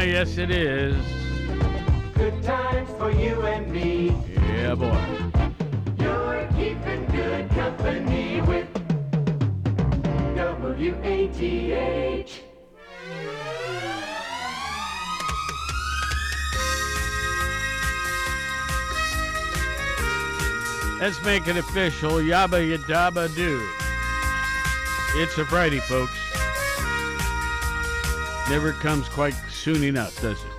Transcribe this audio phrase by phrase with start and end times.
[0.00, 0.96] Ah, yes, it is.
[2.14, 4.16] Good times for you and me.
[4.34, 4.98] Yeah, boy.
[5.98, 8.66] You're keeping good company with
[10.36, 12.42] W-A-T-H.
[20.98, 22.12] Let's make it official.
[22.12, 23.60] Yabba yadaba do.
[25.20, 26.16] It's a Friday, folks.
[28.48, 30.50] Never comes quite soon enough, does it?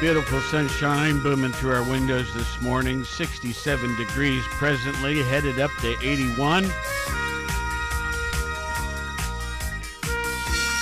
[0.00, 3.04] Beautiful sunshine booming through our windows this morning.
[3.04, 6.64] 67 degrees presently, headed up to 81.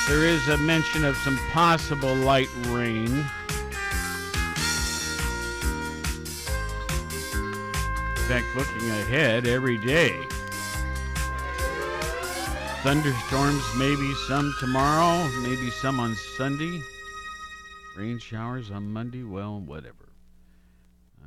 [0.08, 3.30] There is a mention of some possible light rain.
[8.30, 10.16] Fact, looking ahead every day.
[12.84, 16.80] Thunderstorms, maybe some tomorrow, maybe some on Sunday.
[17.96, 20.12] Rain showers on Monday, well, whatever.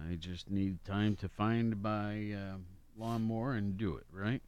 [0.10, 2.56] I just need time to find my uh,
[2.98, 4.42] lawnmower and do it, right?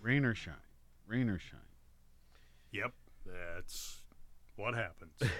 [0.00, 0.54] Rain or shine.
[1.08, 1.58] Rain or shine.
[2.70, 2.92] Yep,
[3.26, 3.96] that's
[4.54, 5.20] what happens.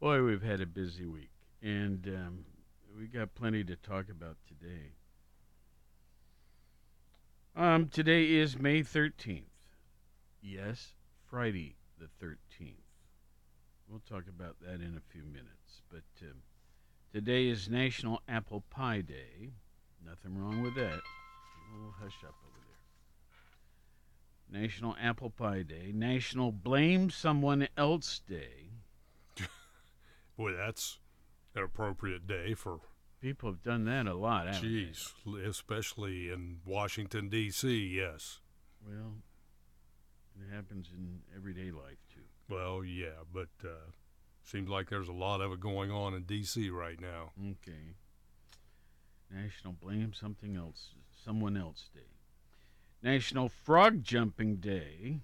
[0.00, 2.44] Boy, we've had a busy week, and um,
[2.98, 4.92] we got plenty to talk about today.
[7.56, 9.46] Um, today is May thirteenth.
[10.40, 10.94] Yes,
[11.28, 12.78] Friday the thirteenth.
[13.88, 15.82] We'll talk about that in a few minutes.
[15.90, 16.42] But um,
[17.12, 19.52] today is National Apple Pie Day.
[20.04, 21.00] Nothing wrong with that.
[21.74, 22.58] Oh, hush up over
[24.50, 24.62] there.
[24.62, 25.92] National Apple Pie Day.
[25.94, 28.70] National Blame Someone Else Day.
[30.36, 30.98] Boy, that's
[31.54, 32.80] an appropriate day for,
[33.20, 35.42] People have done that a lot, haven't they?
[35.44, 38.40] especially in Washington, D.C., yes.
[38.84, 39.14] Well,
[40.40, 42.22] it happens in everyday life too.
[42.48, 43.90] Well, yeah, but uh,
[44.42, 46.68] seems like there's a lot of it going on in D.C.
[46.70, 47.30] right now.
[47.38, 47.94] Okay.
[49.30, 50.90] National Blame Something Else,
[51.24, 52.00] Someone Else Day.
[53.02, 55.20] National Frog Jumping Day.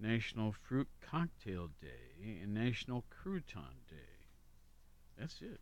[0.00, 3.96] National Fruit Cocktail Day and National Crouton Day.
[5.18, 5.60] That's it.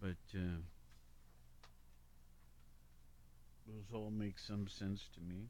[0.00, 0.60] But uh,
[3.66, 5.48] those all make some sense to me.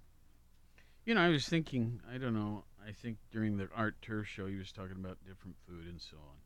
[1.04, 4.46] You know, I was thinking, I don't know, I think during the Art Tour show
[4.46, 6.36] he was talking about different food and so on.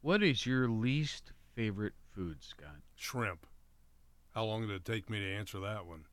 [0.00, 2.80] What is your least favorite food, Scott?
[2.96, 3.46] Shrimp.
[4.34, 6.06] How long did it take me to answer that one?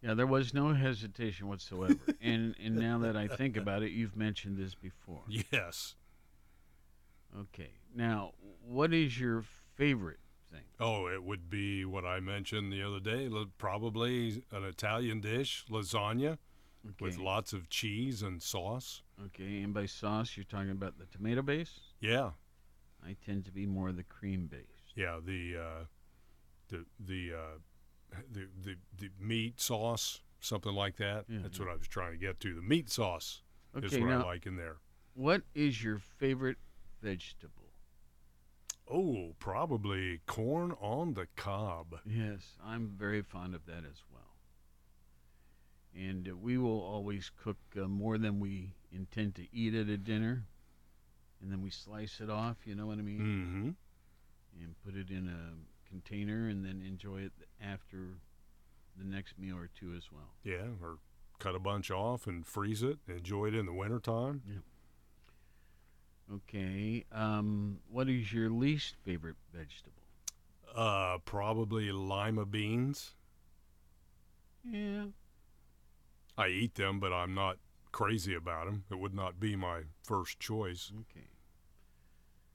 [0.00, 1.98] Yeah, there was no hesitation whatsoever.
[2.22, 5.22] and and now that I think about it, you've mentioned this before.
[5.50, 5.96] Yes.
[7.38, 7.70] Okay.
[7.94, 8.32] Now,
[8.66, 9.42] what is your
[9.76, 10.64] favorite thing?
[10.80, 13.28] Oh, it would be what I mentioned the other day.
[13.58, 16.38] Probably an Italian dish, lasagna,
[16.86, 16.96] Okay.
[17.04, 19.02] with lots of cheese and sauce.
[19.26, 21.80] okay, and by sauce, you're talking about the tomato base?
[22.00, 22.32] Yeah,
[23.02, 24.92] I tend to be more the cream base.
[24.94, 25.18] yeah.
[25.24, 25.84] The uh,
[26.68, 31.24] the the uh, the the the meat sauce, something like that.
[31.28, 31.64] Yeah, That's yeah.
[31.64, 32.54] what I was trying to get to.
[32.54, 33.42] The meat sauce
[33.76, 34.76] is Okay, what I like in there.
[35.14, 36.58] what is your favorite
[37.04, 37.72] vegetable?
[38.90, 42.00] Oh, probably corn on the cob.
[42.06, 44.20] Yes, I'm very fond of that as well.
[45.94, 49.96] And uh, we will always cook uh, more than we intend to eat at a
[49.96, 50.44] dinner.
[51.40, 53.20] And then we slice it off, you know what I mean?
[53.20, 54.62] Mm-hmm.
[54.62, 57.32] And put it in a container and then enjoy it
[57.62, 58.18] after
[58.98, 60.32] the next meal or two as well.
[60.42, 60.98] Yeah, or
[61.38, 62.98] cut a bunch off and freeze it.
[63.08, 64.42] Enjoy it in the wintertime.
[66.32, 67.04] Okay.
[67.12, 70.02] Um, what is your least favorite vegetable?
[70.74, 73.14] Uh, probably lima beans.
[74.64, 75.06] Yeah.
[76.36, 77.58] I eat them, but I'm not
[77.92, 78.84] crazy about them.
[78.90, 80.90] It would not be my first choice.
[80.92, 81.28] Okay.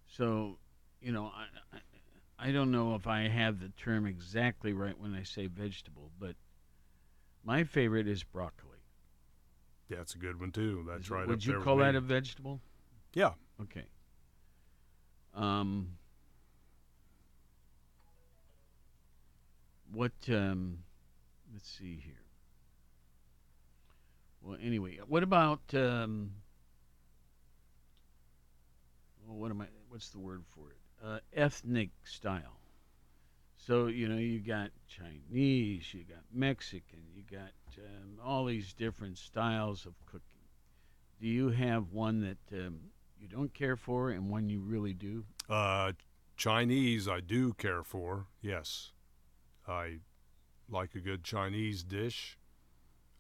[0.06, 0.58] So,
[1.02, 5.14] you know, I, I, I don't know if I have the term exactly right when
[5.14, 6.36] I say vegetable, but
[7.44, 8.80] my favorite is broccoli.
[9.90, 10.86] That's a good one too.
[10.88, 11.28] That's Is right.
[11.28, 12.60] Would up you call that a vegetable?
[13.14, 13.32] Yeah.
[13.62, 13.86] Okay.
[15.36, 15.98] Um.
[19.92, 20.12] What?
[20.30, 20.80] Um.
[21.52, 22.14] Let's see here.
[24.42, 26.32] Well, anyway, what about um?
[29.28, 29.66] Well, what am I?
[29.90, 30.78] What's the word for it?
[31.06, 32.60] Uh, ethnic style.
[33.58, 39.18] So you know, you got Chinese, you got Mexican, you got um, all these different
[39.18, 40.24] styles of cooking.
[41.22, 42.80] Do you have one that um,
[43.20, 45.26] you don't care for and one you really do?
[45.50, 45.94] Uh,
[46.38, 48.28] Chinese, I do care for.
[48.42, 48.92] Yes,
[49.68, 50.00] I
[50.70, 52.38] like a good Chinese dish.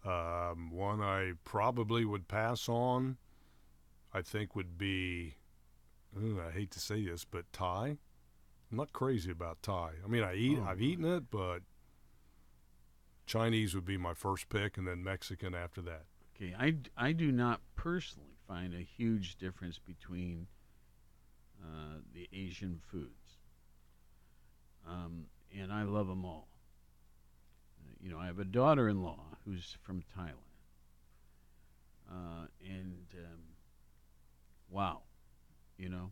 [0.05, 3.17] Um, one I probably would pass on,
[4.13, 5.35] I think, would be.
[6.17, 7.97] ooh, I hate to say this, but Thai.
[8.71, 9.93] I'm not crazy about Thai.
[10.03, 10.59] I mean, I eat.
[10.61, 11.59] Oh, I've eaten it, but
[13.25, 16.03] Chinese would be my first pick, and then Mexican after that.
[16.35, 20.47] Okay, I, I do not personally find a huge difference between
[21.61, 23.37] uh, the Asian foods.
[24.87, 25.25] Um,
[25.57, 26.47] and I love them all.
[27.79, 30.33] Uh, you know, I have a daughter in law who's from Thailand.
[32.11, 33.41] Uh, and um,
[34.69, 35.01] wow,
[35.77, 36.11] you know,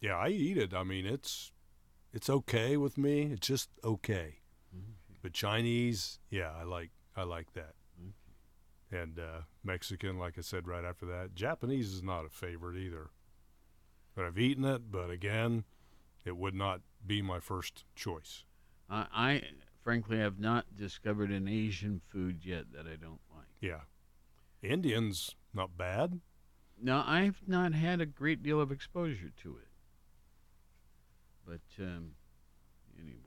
[0.00, 0.74] Yeah, I eat it.
[0.74, 1.52] I mean, it's
[2.12, 3.22] it's okay with me.
[3.32, 4.40] It's just okay.
[5.22, 7.74] But Chinese, yeah, I like I like that.
[8.90, 11.34] And uh, Mexican, like I said right after that.
[11.34, 13.10] Japanese is not a favorite either.
[14.14, 14.90] But I've eaten it.
[14.90, 15.64] But again,
[16.24, 18.44] it would not be my first choice.
[18.88, 19.42] I, I
[19.82, 23.46] frankly have not discovered an Asian food yet that I don't like.
[23.60, 23.80] Yeah,
[24.62, 26.20] Indian's not bad.
[26.80, 29.68] No, I've not had a great deal of exposure to it.
[31.44, 32.12] But um,
[32.98, 33.18] anyway,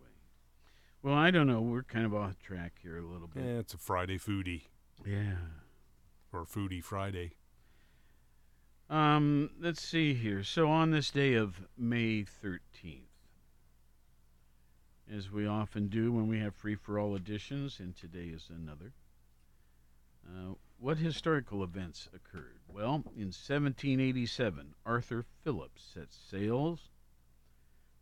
[1.01, 1.61] well, I don't know.
[1.61, 3.43] We're kind of off track here a little bit.
[3.43, 3.59] Yeah, bit.
[3.59, 4.63] it's a Friday foodie
[5.05, 5.35] Yeah.
[6.31, 7.33] or foodie Friday.
[8.89, 10.43] Um, let's see here.
[10.43, 13.11] So on this day of May 13th,
[15.11, 18.93] as we often do when we have free for all editions, and today is another.
[20.25, 22.59] Uh, what historical events occurred?
[22.67, 26.89] Well, in 1787, Arthur Phillips set sails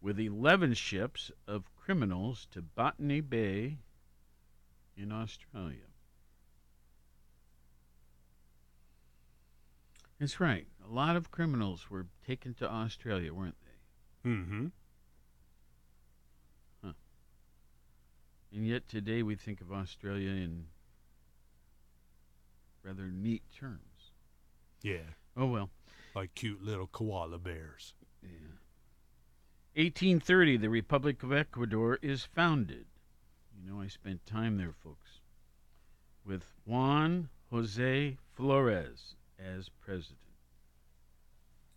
[0.01, 3.79] with 11 ships of criminals to Botany Bay
[4.95, 5.88] in Australia.
[10.19, 10.67] That's right.
[10.89, 14.29] A lot of criminals were taken to Australia, weren't they?
[14.29, 14.65] Mm-hmm.
[16.83, 16.91] Huh.
[18.53, 20.65] And yet today we think of Australia in
[22.83, 24.11] rather neat terms.
[24.81, 25.69] Yeah, Oh well.
[26.15, 27.93] like cute little koala bears.
[28.23, 28.29] Yeah.
[29.75, 32.85] 1830, the Republic of Ecuador is founded.
[33.55, 35.19] You know, I spent time there, folks,
[36.25, 40.17] with Juan Jose Flores as president.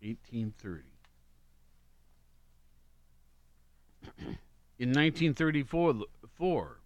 [0.01, 0.83] 1830.
[4.79, 5.95] In 1934,
[6.35, 6.79] four,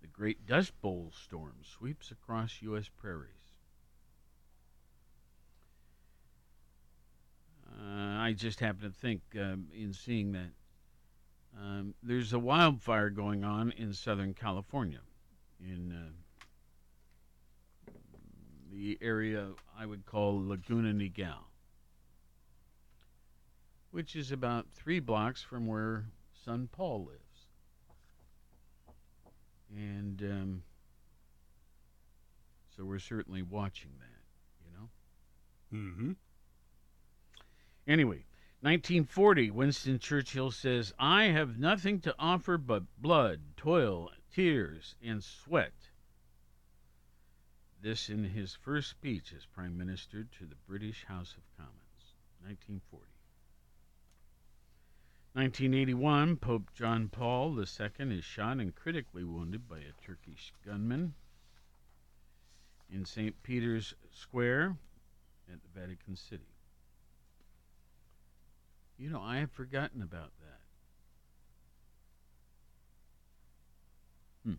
[0.00, 2.88] the Great Dust Bowl storm sweeps across U.S.
[2.88, 3.30] prairies.
[7.68, 10.52] Uh, I just happen to think, um, in seeing that,
[11.58, 15.00] um, there's a wildfire going on in Southern California,
[15.60, 16.12] in uh,
[18.76, 21.44] the area I would call Laguna Niguel,
[23.90, 26.04] which is about three blocks from where
[26.44, 27.22] son Paul lives.
[29.74, 30.62] And um,
[32.76, 35.88] so we're certainly watching that, you know.
[35.88, 36.12] Mm-hmm.
[37.88, 38.24] Anyway,
[38.60, 45.85] 1940, Winston Churchill says, I have nothing to offer but blood, toil, tears, and sweat.
[47.82, 53.06] This in his first speech as Prime Minister to the British House of Commons, 1940.
[55.34, 61.12] 1981, Pope John Paul II is shot and critically wounded by a Turkish gunman
[62.90, 63.42] in St.
[63.42, 64.76] Peter's Square
[65.52, 66.48] at the Vatican City.
[68.98, 70.60] You know, I have forgotten about that.
[74.44, 74.54] Hmm.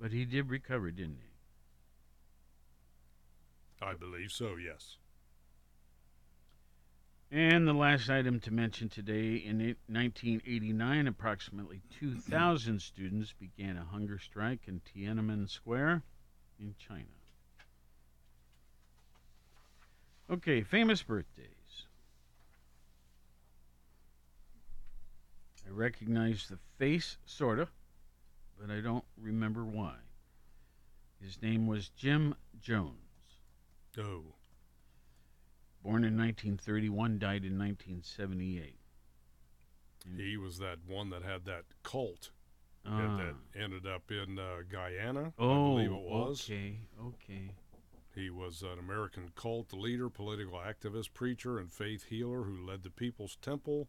[0.00, 1.30] But he did recover, didn't he?
[3.84, 4.56] I believe so.
[4.56, 4.96] Yes.
[7.30, 14.18] And the last item to mention today in 1989, approximately 2,000 students began a hunger
[14.18, 16.02] strike in Tiananmen Square
[16.60, 17.04] in China.
[20.30, 21.86] Okay, famous birthdays.
[25.66, 27.68] I recognize the face, sorta,
[28.60, 29.94] but I don't remember why.
[31.20, 32.92] His name was Jim Jones.
[33.98, 34.34] Oh.
[35.82, 38.78] Born in 1931, died in 1978.
[40.16, 42.30] He was that one that had that cult
[42.88, 43.16] Ah.
[43.16, 45.32] that ended up in uh, Guyana.
[45.38, 46.44] I oh, believe it was.
[46.44, 47.50] okay, okay.
[48.14, 52.90] He was an American cult leader, political activist, preacher, and faith healer who led the
[52.90, 53.88] People's Temple,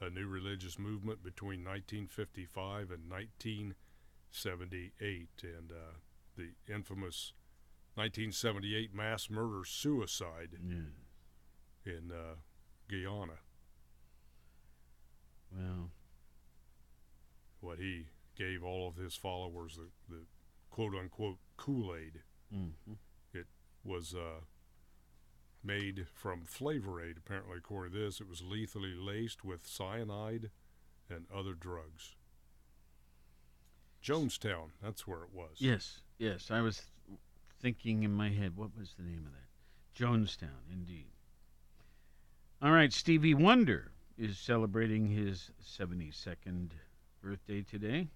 [0.00, 3.08] a new religious movement between 1955 and
[4.32, 5.28] 1978.
[5.42, 5.98] And uh,
[6.36, 7.32] the infamous
[7.94, 10.50] 1978 mass murder suicide
[11.84, 12.34] in uh,
[12.88, 13.38] Guyana.
[15.54, 15.90] Well,
[17.60, 20.22] What he gave all of his followers the, the
[20.70, 22.22] quote unquote Kool Aid
[22.54, 22.96] mhm.
[23.84, 24.40] was uh,
[25.62, 27.18] made from Flavor Aid.
[27.18, 30.50] Apparently, according to this, it was lethally laced with cyanide
[31.10, 32.14] and other drugs.
[34.02, 35.56] Jonestown, that's where it was.
[35.58, 36.50] yes, yes.
[36.50, 36.82] I was
[37.60, 40.02] thinking in my head, what was the name of that?
[40.04, 41.06] Jonestown, indeed.
[42.60, 46.70] All right, Stevie Wonder is celebrating his 72nd
[47.22, 48.08] birthday today.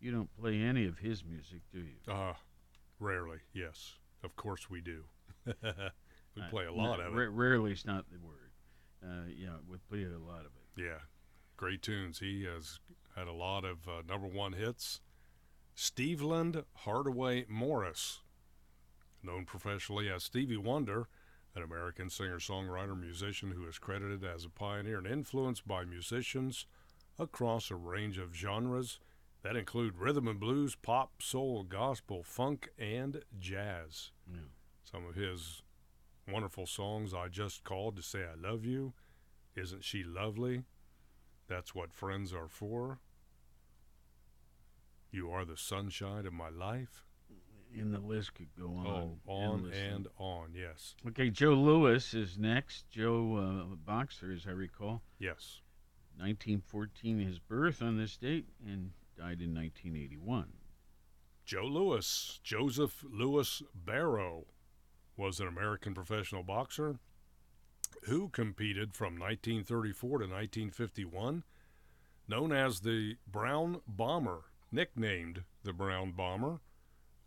[0.00, 2.12] You don't play any of his music, do you?
[2.12, 2.34] Uh,
[3.00, 3.94] rarely, yes.
[4.22, 5.04] Of course we do.
[5.46, 5.52] we
[6.42, 7.30] Uh, play a no, lot of ra- it.
[7.30, 8.50] Rarely is not the word.
[9.04, 10.82] Uh, yeah, we play a lot of it.
[10.84, 10.98] Yeah,
[11.56, 12.18] great tunes.
[12.20, 12.78] He has
[13.18, 15.00] had a lot of uh, number one hits.
[15.76, 18.20] Steveland Hardaway Morris,
[19.22, 21.08] known professionally as Stevie Wonder,
[21.54, 26.66] an American singer songwriter musician who is credited as a pioneer and influenced by musicians
[27.18, 29.00] across a range of genres
[29.42, 34.10] that include rhythm and blues, pop, soul, gospel, funk, and jazz.
[34.32, 34.40] Yeah.
[34.84, 35.62] Some of his
[36.30, 38.92] wonderful songs I Just Called to Say I Love You,
[39.56, 40.64] Isn't She Lovely?
[41.48, 42.98] That's What Friends Are For.
[45.10, 47.04] You Are the Sunshine of My Life.
[47.78, 48.86] And the list could go on.
[48.86, 49.86] oh, on endlessly.
[49.86, 50.94] and on, yes.
[51.06, 52.88] Okay, Joe Louis is next.
[52.88, 55.02] Joe uh, Boxer, as I recall.
[55.18, 55.60] Yes.
[56.16, 60.46] 1914, his birth on this date, and died in 1981.
[61.44, 64.46] Joe Louis, Joseph Louis Barrow,
[65.16, 66.98] was an American professional boxer
[68.04, 71.42] who competed from 1934 to 1951,
[72.28, 76.60] known as the Brown Bomber, nicknamed the Brown Bomber.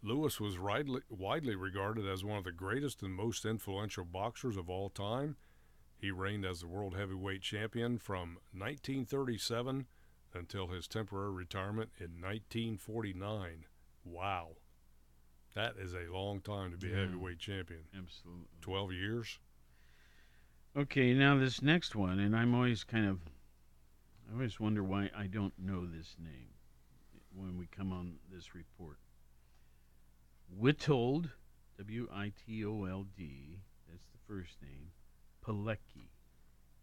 [0.03, 4.69] Louis was widely, widely regarded as one of the greatest and most influential boxers of
[4.69, 5.35] all time.
[5.97, 9.85] He reigned as the world heavyweight champion from 1937
[10.33, 13.65] until his temporary retirement in 1949.
[14.03, 14.55] Wow.
[15.53, 17.01] That is a long time to be a Yeah.
[17.01, 17.83] heavyweight champion.
[17.95, 18.47] Absolutely.
[18.61, 19.39] 12 years?
[20.75, 23.19] Okay, now this next one, and I'm always kind of,
[24.29, 26.53] I always wonder why I don't know this name
[27.35, 28.97] when we come on this report.
[30.59, 31.31] Witold,
[31.77, 33.59] W I T O L D,
[33.89, 34.91] that's the first name,
[35.45, 36.09] Pilecki,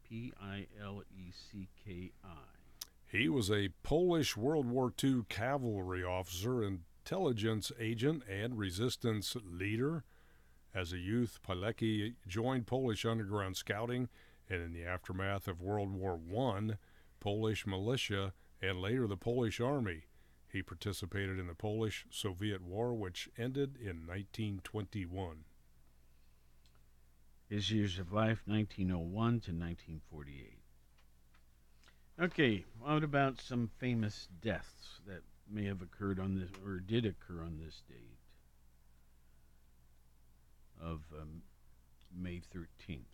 [0.02, 2.86] P I L E C K I.
[3.10, 10.04] He was a Polish World War II cavalry officer, intelligence agent, and resistance leader.
[10.74, 14.08] As a youth, Pilecki joined Polish underground scouting
[14.50, 16.72] and, in the aftermath of World War I,
[17.20, 20.04] Polish militia and later the Polish Army.
[20.50, 25.44] He participated in the Polish Soviet War, which ended in 1921.
[27.48, 30.58] His years of life, 1901 to 1948.
[32.20, 37.42] Okay, what about some famous deaths that may have occurred on this, or did occur
[37.42, 38.18] on this date
[40.80, 41.42] of um,
[42.14, 43.04] May 13th?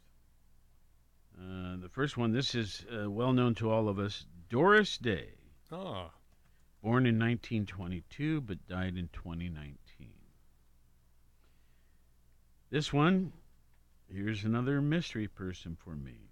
[1.37, 5.31] Uh, the first one, this is uh, well known to all of us Doris Day,
[5.73, 6.11] Ah,
[6.85, 9.79] born in 1922 but died in 2019.
[12.69, 13.33] This one,
[14.13, 16.29] here's another mystery person for me.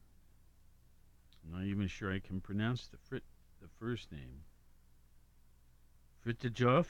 [1.43, 3.23] I'm not even sure I can pronounce the frit,
[3.63, 4.43] the first name.
[6.27, 6.87] Fridtjof.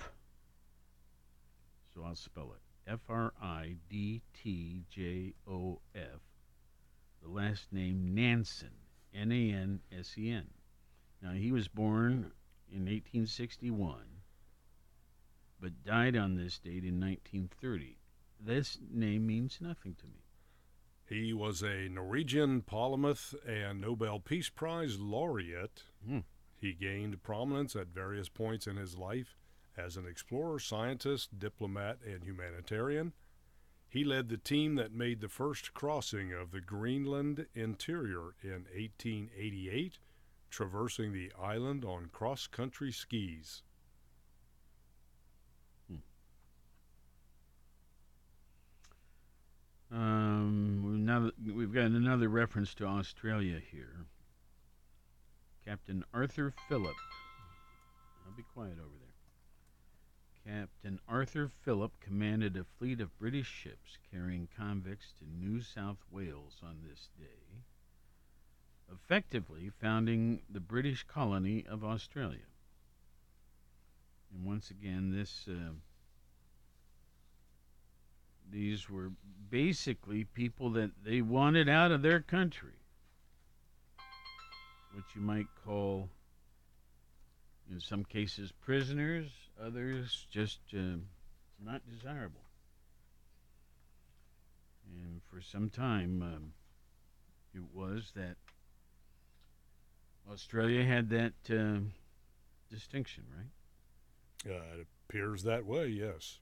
[1.95, 6.21] So I'll spell it F R I D T J O F.
[7.23, 8.73] The last name Nansen,
[9.15, 10.49] N A N S E N.
[11.23, 12.33] Now he was born
[12.73, 14.03] in 1861,
[15.61, 17.99] but died on this date in 1930.
[18.41, 20.25] This name means nothing to me.
[21.09, 25.85] he was a Norwegian polymath and Nobel Peace Prize laureate.
[26.05, 26.21] Hmm.
[26.57, 29.37] He gained prominence at various points in his life
[29.77, 33.13] as an explorer, scientist, diplomat, and humanitarian.
[33.89, 39.99] He led the team that made the first crossing of the Greenland interior in 1888,
[40.53, 43.63] traversing the island on cross country skis.
[49.91, 54.07] Um, now we've got another reference to Australia here.
[55.67, 56.97] Captain Arthur Phillip.
[58.27, 58.97] I'll be quiet over
[60.45, 60.61] there.
[60.61, 66.61] Captain Arthur Phillip commanded a fleet of British ships carrying convicts to New South Wales
[66.63, 67.63] on this day,
[68.93, 72.47] effectively founding the British colony of Australia.
[74.35, 75.73] And once again, this uh,
[78.51, 79.11] these were
[79.51, 82.75] basically people that they wanted out of their country,
[84.93, 86.09] what you might call,
[87.71, 89.29] in some cases, prisoners,
[89.63, 90.97] others just uh,
[91.65, 92.41] not desirable.
[94.87, 96.53] And for some time, um,
[97.55, 98.37] it was that
[100.31, 101.81] Australia had that uh,
[102.71, 104.53] distinction, right?
[104.53, 105.87] Uh, it appears that way.
[105.87, 106.39] Yes.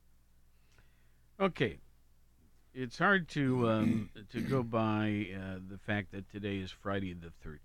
[1.38, 1.78] Okay.
[2.72, 7.32] It's hard to um, to go by uh, the fact that today is Friday the
[7.42, 7.58] thirteenth.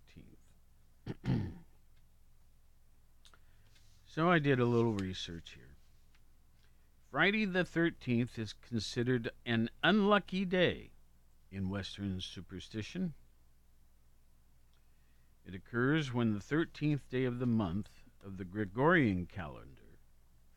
[4.08, 5.76] so I did a little research here.
[7.12, 10.90] Friday the thirteenth is considered an unlucky day
[11.52, 13.14] in Western superstition.
[15.46, 17.90] It occurs when the thirteenth day of the month
[18.24, 20.00] of the Gregorian calendar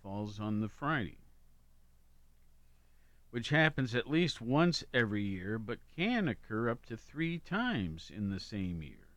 [0.03, 1.19] falls on the Friday
[3.31, 8.31] which happens at least once every year but can occur up to three times in
[8.31, 9.09] the same year.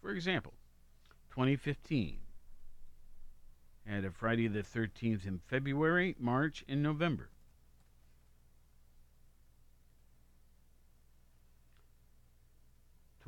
[0.00, 0.54] For example,
[1.30, 2.20] 2015
[3.86, 7.30] had a Friday the 13th in February, March, and November.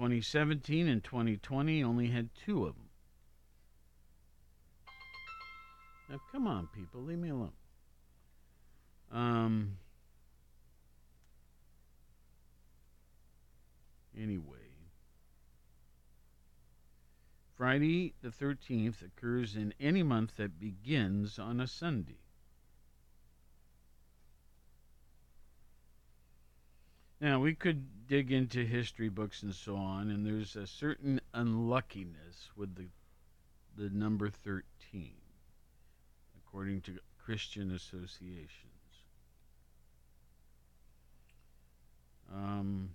[0.03, 2.89] Twenty seventeen and twenty twenty only had two of them.
[6.11, 7.53] Now, come on, people, leave me alone.
[9.13, 9.77] Um.
[14.21, 14.75] Anyway,
[17.57, 22.19] Friday the 13th occurs in any month that begins on a Sunday.
[27.21, 32.51] Now, we could dig into history books and so on, and there's a certain unluckiness
[32.55, 32.85] with the,
[33.75, 35.15] the number 13,
[36.37, 38.51] according to Christian associations.
[42.31, 42.91] Um,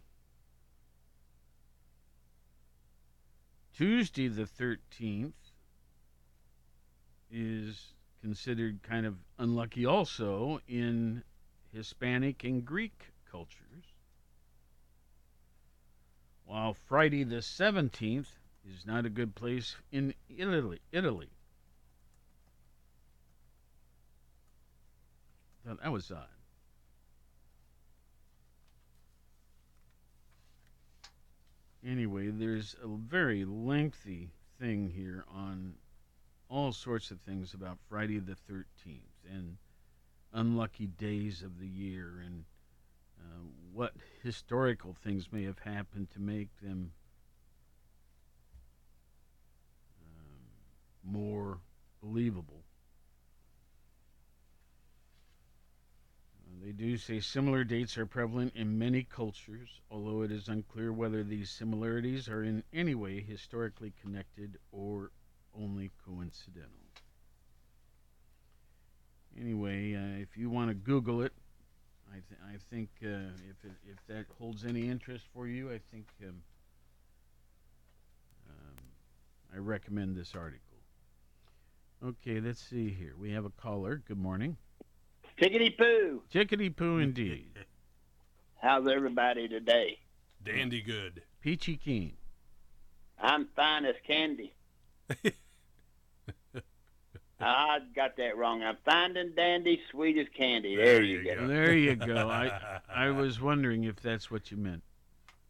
[3.75, 5.31] Tuesday the 13th
[7.31, 7.87] is
[8.21, 11.23] considered kind of unlucky also in
[11.73, 13.96] Hispanic and Greek cultures.
[16.47, 18.27] While Friday the 17th
[18.65, 20.79] is not a good place in Italy.
[20.91, 21.29] Italy.
[25.65, 26.29] That was odd.
[31.87, 34.29] anyway, there's a very lengthy
[34.59, 35.73] thing here on
[36.49, 39.57] all sorts of things about Friday the 13th and
[40.33, 42.45] unlucky days of the year and
[43.77, 46.91] what historical things may have happened to make them
[50.01, 51.59] um, more
[52.01, 52.63] believable.
[56.63, 61.23] They do say similar dates are prevalent in many cultures, although it is unclear whether
[61.23, 65.11] these similarities are in any way historically connected or
[65.55, 66.71] only coincidental.
[69.39, 71.33] Anyway, uh, if you want to Google it,
[72.17, 75.79] I, th- I think uh, if, it, if that holds any interest for you, I
[75.91, 76.41] think um,
[78.49, 78.75] um,
[79.53, 80.61] I recommend this article.
[82.03, 83.13] Okay, let's see here.
[83.19, 84.01] We have a caller.
[84.07, 84.57] Good morning.
[85.39, 86.23] Tickety poo.
[86.31, 87.51] Chickadee poo indeed.
[88.61, 89.99] How's everybody today?
[90.43, 91.21] Dandy good.
[91.41, 92.13] Peachy keen.
[93.19, 94.53] I'm fine as candy.
[97.39, 98.63] I got that wrong.
[98.63, 100.75] I'm finding dandy, sweet as candy.
[100.75, 101.47] There, you go.
[101.47, 102.29] There you go.
[102.29, 104.81] I I was wondering if that's what you meant.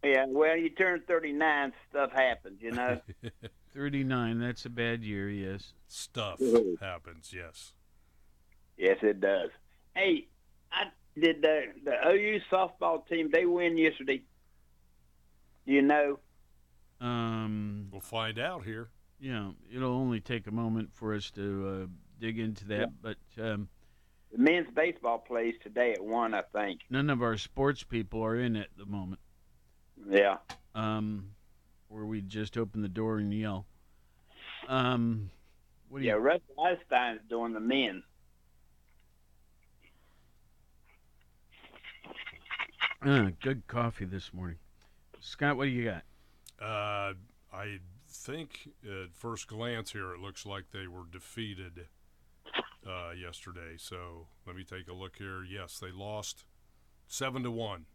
[0.03, 3.01] Yeah, well, you turn 39, stuff happens, you know.
[3.75, 5.73] 39, that's a bad year, yes.
[5.87, 6.39] Stuff
[6.79, 7.33] happens.
[7.35, 7.73] Yes.
[8.77, 9.49] yes, it does.
[9.95, 10.27] Hey,
[10.71, 10.85] I
[11.19, 13.29] did the the OU softball team.
[13.31, 14.21] They win yesterday.
[15.65, 16.19] Do you know?
[17.01, 18.89] Um, We'll find out here.
[19.19, 21.87] Yeah, it'll only take a moment for us to uh,
[22.19, 23.67] dig into that, but um,
[24.31, 26.81] The men's baseball plays today at one, I think.
[26.89, 29.19] none of our sports people are in at the moment.
[30.09, 30.37] Yeah.
[30.75, 31.31] Um,
[31.87, 33.65] where we just open the door and yell.
[34.67, 35.31] Um,
[35.89, 36.19] what do Yeah, you?
[36.19, 38.03] Russ Einstein's doing the men.
[43.05, 44.57] Uh, good coffee this morning,
[45.19, 45.55] Scott.
[45.55, 46.03] What do you got?
[46.59, 47.13] Uh,
[47.53, 47.77] I
[48.31, 51.87] think at first glance here, it looks like they were defeated
[52.85, 53.75] uh, yesterday.
[53.77, 55.43] So let me take a look here.
[55.43, 56.43] Yes, they lost
[57.07, 57.85] seven to one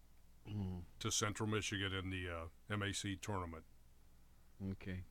[0.50, 3.62] Mm, to Central Michigan in the uh, MAC tournament.
[4.72, 5.02] okay.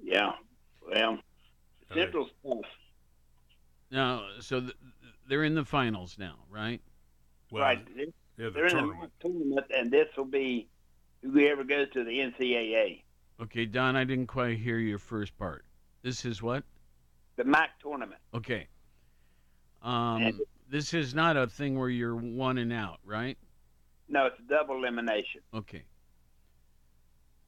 [0.00, 0.34] Yeah.
[0.88, 1.18] Well,
[1.92, 2.60] Central's tough.
[3.90, 4.72] Now, so th-
[5.28, 6.80] they're in the finals now, right?
[7.50, 7.84] Well, right.
[7.96, 8.06] This-
[8.38, 10.68] Yeah, the They're in the tournament, and this will be
[11.22, 13.01] whoever goes to the NCAA,
[13.42, 15.64] Okay, Don, I didn't quite hear your first part.
[16.02, 16.64] This is what?
[17.36, 18.20] the MAC tournament.
[18.34, 18.68] Okay.
[19.80, 23.36] Um, And- this is not a thing where you're one and out, right?
[24.08, 25.40] No, it's double elimination.
[25.52, 25.84] Okay.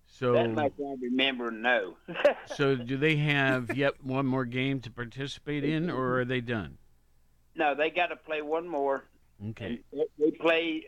[0.07, 1.51] So that much I remember.
[1.51, 1.97] No.
[2.47, 6.79] so do they have yet one more game to participate in, or are they done?
[7.55, 9.05] no, they got to play one more.
[9.51, 9.81] Okay.
[10.19, 10.87] They play.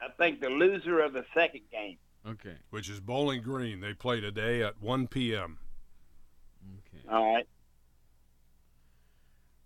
[0.00, 1.98] I think the loser of the second game.
[2.26, 2.54] Okay.
[2.70, 3.80] which is Bowling Green.
[3.80, 5.58] They play today at 1 p.m.
[6.78, 7.04] Okay.
[7.10, 7.46] All right.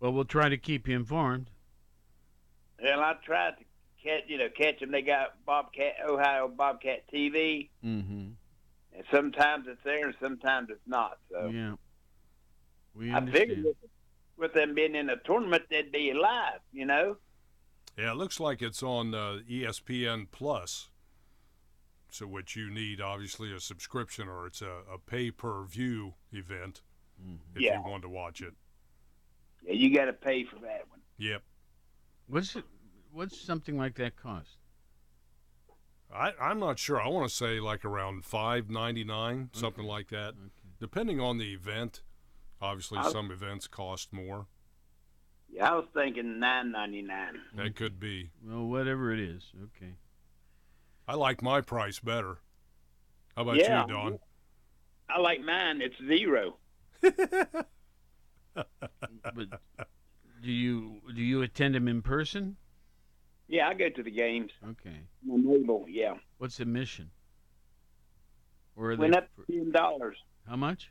[0.01, 1.51] Well, we'll try to keep you informed.
[2.83, 3.64] Well, I tried to
[4.03, 4.90] catch, you know, catch them.
[4.90, 8.29] They got Bobcat, Ohio Bobcat TV, Mm-hmm.
[8.95, 11.19] and sometimes it's there and sometimes it's not.
[11.31, 11.75] So Yeah.
[12.95, 13.29] We understand.
[13.29, 13.77] I figured with,
[14.38, 16.61] with them being in a tournament, they'd be live.
[16.73, 17.16] You know.
[17.99, 20.88] Yeah, it looks like it's on uh, ESPN Plus.
[22.09, 26.83] So, which you need obviously a subscription or it's a, a pay per view event
[27.21, 27.38] Mhm.
[27.55, 27.79] if Yeah.
[27.79, 28.55] you want to watch it.
[29.62, 31.01] Yeah, you got to pay for that one.
[31.19, 31.42] Yep.
[32.29, 32.64] What's it?
[33.11, 34.59] What's something like that cost?
[36.12, 37.01] I, I'm not sure.
[37.01, 40.51] I want to say like around five ninety nine, something like that, Okay.
[40.79, 42.03] depending on the event.
[42.61, 44.47] Obviously, I'll- some events cost more.
[45.49, 47.40] Yeah, I was thinking nine ninety nine.
[47.55, 48.31] That could be.
[48.42, 49.53] Well, whatever it is.
[49.64, 49.95] Okay.
[51.09, 52.38] I like my price better.
[53.37, 53.83] How about Yeah.
[53.83, 54.19] you, Don?
[55.09, 55.81] I like mine.
[55.81, 56.57] It's zero.
[58.55, 59.49] But
[60.42, 62.57] do you do you attend them in person?
[63.49, 64.51] Yeah, I go to the games.
[64.71, 64.97] Okay.
[65.31, 65.85] I'm able.
[65.88, 67.11] Yeah, What's the mission?
[68.75, 70.16] Or are went they up for- to ten dollars.
[70.49, 70.90] how much?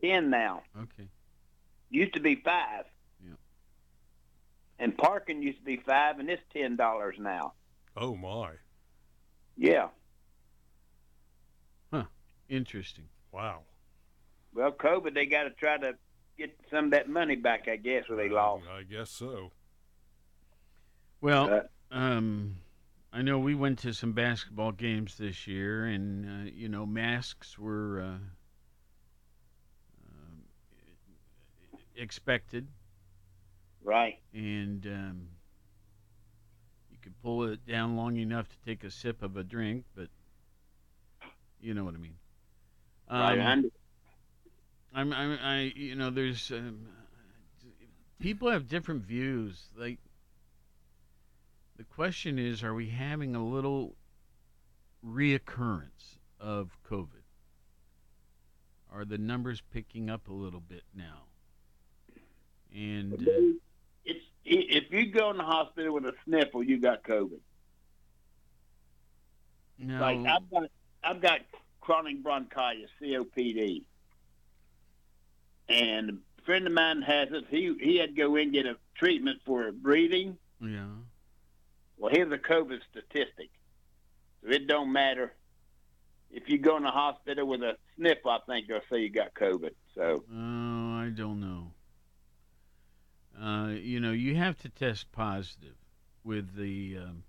[0.00, 0.62] Ten now.
[0.78, 1.08] Okay.
[1.90, 2.86] Used to be five.
[3.22, 3.34] Yeah.
[4.78, 7.52] And parking used to be five, and it's ten dollars now.
[7.96, 8.52] Oh my!
[9.56, 9.88] Yeah.
[11.92, 12.04] Huh.
[12.48, 13.04] Interesting.
[13.32, 13.60] Wow.
[14.54, 15.92] Well, COVID, they got to try to
[16.38, 17.68] get some of that money back.
[17.68, 18.64] I guess, where they lost.
[18.74, 19.52] I guess so.
[21.20, 21.52] Well,
[21.92, 22.56] Uh, um,
[23.12, 27.58] I know we went to some basketball games this year, and uh, you know, masks
[27.58, 28.18] were uh,
[30.06, 30.42] um,
[31.96, 32.68] expected,
[33.82, 34.18] Right.
[34.32, 35.39] and um, you could
[37.22, 40.08] pull it down long enough to take a sip of a drink, but
[41.60, 42.16] you know what I mean.
[43.10, 43.38] right.
[43.38, 43.68] Um, I under-
[44.92, 46.88] I'm, I'm, I, you know, there's um,
[48.18, 49.68] people have different views.
[49.76, 49.98] Like,
[51.76, 53.94] the question is, are we having a little
[55.06, 57.06] reoccurrence of COVID?
[58.92, 61.22] Are the numbers picking up a little bit now?
[62.74, 63.58] And uh,
[64.50, 67.38] if you go in the hospital with a sniffle, you got COVID.
[69.78, 70.70] no, Like I've got,
[71.04, 71.40] I've got
[71.80, 73.82] chronic bronchitis, COPD,
[75.68, 77.44] and a friend of mine has it.
[77.48, 80.36] He he had to go in and get a treatment for breathing.
[80.60, 80.86] yeah,
[81.96, 83.50] Well, here's a COVID statistic.
[84.42, 85.34] So it don't matter
[86.30, 88.30] if you go in the hospital with a sniffle.
[88.30, 89.74] I think they'll say you got COVID.
[89.94, 91.72] So oh, I don't know.
[93.40, 95.76] Uh, you know, you have to test positive
[96.24, 97.22] with the um,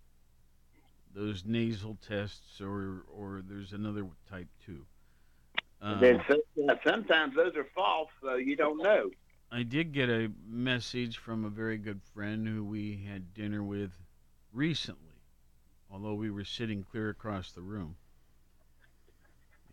[1.14, 4.86] those nasal tests, or or there's another type too.
[5.82, 6.22] Uh, then
[6.86, 9.10] sometimes those are false, so you don't know.
[9.52, 13.92] I did get a message from a very good friend who we had dinner with
[14.54, 15.20] recently,
[15.92, 17.96] although we were sitting clear across the room.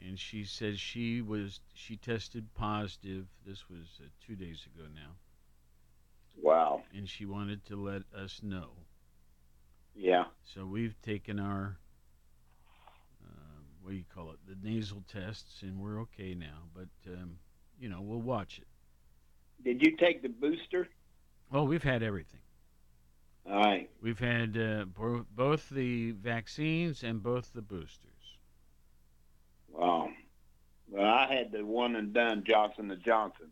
[0.04, 3.26] And she said she was she tested positive.
[3.44, 5.16] This was uh, two days ago now,
[6.40, 6.82] Wow.
[6.94, 8.70] and she wanted to let us know.
[9.94, 10.24] Yeah.
[10.54, 11.78] So we've taken our
[13.24, 16.68] um, what do you call it, the nasal tests, and we're okay now.
[16.74, 17.38] But um,
[17.80, 18.66] you know, we'll watch it.
[19.64, 20.88] Did you take the booster?
[21.52, 22.40] Oh, we've had everything.
[23.50, 23.90] All right.
[24.00, 28.36] We've had uh, bo- both the vaccines and both the boosters.
[29.68, 30.10] Wow.
[30.90, 33.48] Well, I had the one and done Johnson and Johnson.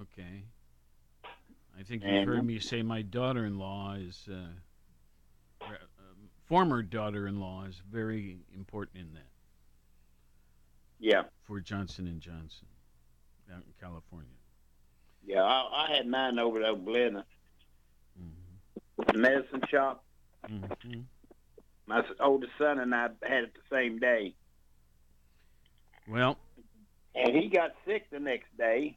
[0.00, 0.44] Okay.
[1.78, 4.48] I think you've And- heard me say my daughter-in-law is, uh,
[5.60, 9.30] um, former daughter-in-law is very important in that
[10.98, 11.24] Yeah.
[11.42, 12.68] for Johnson and Johnson
[13.52, 14.30] out in California.
[15.22, 15.42] Yeah.
[15.42, 17.24] I, I had mine over at Oblina,
[18.16, 18.30] hmm
[19.06, 20.04] the medicine shop.
[20.46, 21.02] hmm
[21.86, 24.34] My oldest son and I had it the same day,
[26.08, 26.38] Well,
[27.14, 28.96] and he got sick the next day.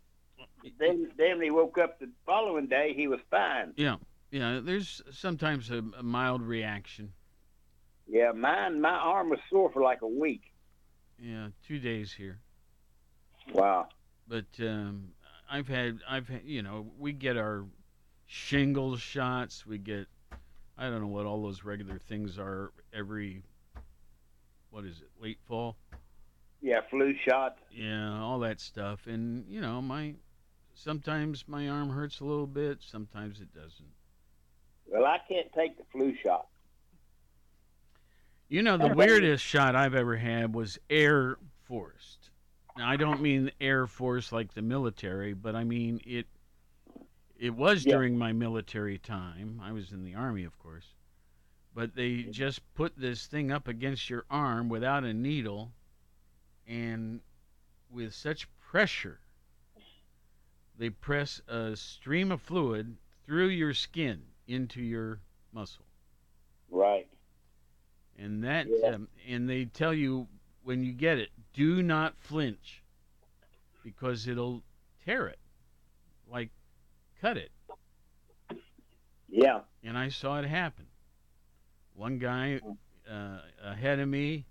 [0.79, 3.73] Then, then he woke up the following day, he was fine.
[3.77, 3.95] yeah,
[4.31, 7.13] Yeah, there's sometimes a, a mild reaction.
[8.07, 10.41] Yeah, mine, my arm was sore for like a week.
[11.19, 12.39] Yeah, two days here.
[13.53, 13.87] Wow.
[14.27, 15.09] But um,
[15.49, 17.65] I've had, I've had, you know, we get our
[18.25, 19.65] shingles shots.
[19.65, 20.07] We get,
[20.77, 23.43] I don't know what all those regular things are every,
[24.71, 25.77] what is it, late fall?
[26.61, 27.57] Yeah, flu shot.
[27.71, 29.07] Yeah, all that stuff.
[29.07, 30.15] And, you know, my,
[30.79, 33.91] sometimes my arm hurts a little bit, sometimes it doesn't.
[34.87, 36.47] Well, I can't take the flu shot.
[38.47, 42.17] You know, the weirdest shot I've ever had was Air Force.
[42.77, 46.25] Now, I don't mean Air Force like the military, but I mean it.
[47.37, 47.93] It was Yeah.
[47.93, 49.61] during my military time.
[49.63, 50.93] I was in the army, of course.
[51.73, 52.31] But they mm-hmm.
[52.31, 55.71] just put this thing up against your arm without a needle,
[56.67, 57.21] and
[57.89, 59.19] with such pressure,
[60.79, 65.19] they press a stream of fluid through your skin into your
[65.51, 65.85] muscle
[66.71, 67.07] Right.
[68.17, 68.95] and that Yeah.
[68.95, 70.27] um, and they tell you
[70.63, 72.81] when you get it do not flinch
[73.83, 74.63] because it'll
[75.05, 75.39] tear it
[76.31, 76.49] like
[77.21, 77.51] cut it
[79.27, 79.61] Yeah.
[79.83, 80.85] and i saw it happen
[81.93, 82.61] one guy
[83.09, 84.45] uh, ahead of me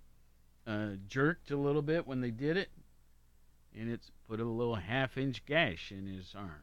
[0.67, 2.69] uh, jerked a little bit when they did it
[3.75, 6.62] and it's put a little half inch gash in his arm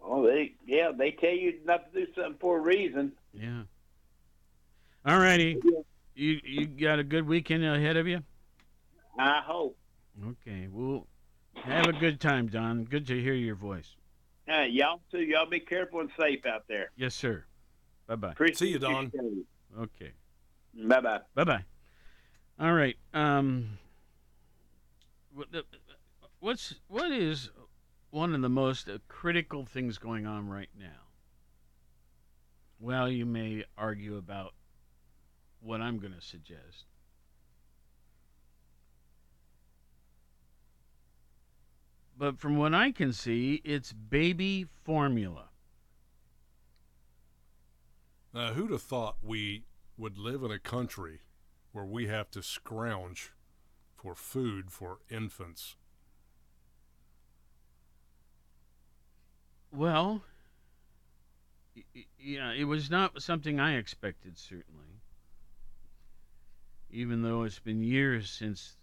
[0.00, 3.12] Oh, they yeah they tell you not to do something for a reason.
[3.32, 3.62] yeah
[5.04, 5.60] all righty
[6.14, 8.22] you you got a good weekend ahead of you
[9.20, 9.76] I hope.
[10.28, 10.68] Okay.
[10.70, 11.08] Well,
[11.56, 12.84] have a good time, Don.
[12.84, 13.96] Good to hear your voice.
[14.48, 15.22] Uh, y'all too.
[15.22, 16.92] Y'all be careful and safe out there.
[16.96, 17.44] Yes, sir.
[18.06, 18.30] Bye bye.
[18.30, 19.10] Appreciate See you, Don.
[19.76, 20.12] Okay.
[20.72, 21.18] Bye bye.
[21.34, 21.64] Bye bye.
[22.60, 22.96] All right.
[23.12, 23.76] Um.
[26.40, 27.50] What's what is
[28.10, 31.08] one of the most uh, critical things going on right now?
[32.78, 34.54] Well, you may argue about
[35.60, 36.84] what I'm going to suggest.
[42.16, 45.50] But from what I can see, it's baby formula.
[48.32, 49.64] Now, who'd have thought we
[49.96, 51.22] would live in a country
[51.72, 53.32] where we have to scrounge
[53.96, 55.76] for food for infants?
[59.72, 60.22] Well,
[62.18, 65.02] yeah, it was not something I expected, certainly.
[66.90, 68.76] Even though it's been years since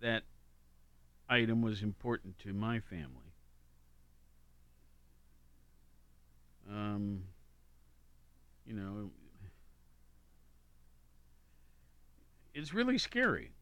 [0.00, 0.24] that
[1.28, 3.32] item was important to my family.
[6.68, 7.24] Um,
[8.66, 9.10] you know,
[12.54, 13.52] it's really scary.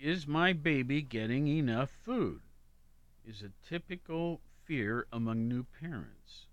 [0.00, 2.40] Is my baby getting enough food?
[3.26, 6.46] Is a typical fear among new parents.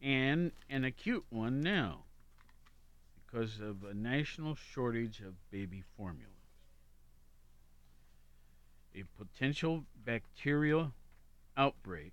[0.00, 2.04] And an acute one now
[3.24, 6.28] because of a national shortage of baby formula.
[8.94, 10.92] A potential bacterial
[11.56, 12.12] outbreak